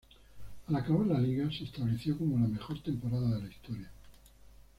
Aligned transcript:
Al 0.67 0.75
acabar 0.77 1.05
la 1.05 1.19
liga, 1.19 1.47
se 1.55 1.63
estableció 1.65 2.17
como 2.17 2.39
la 2.39 2.47
mejor 2.47 2.81
temporada 2.81 3.35
de 3.37 3.41
la 3.43 3.47
historia. 3.49 3.91